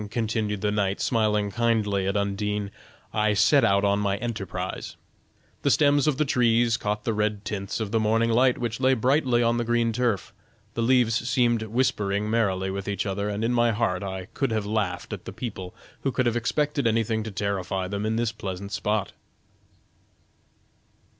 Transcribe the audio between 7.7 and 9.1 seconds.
of the morning light which lay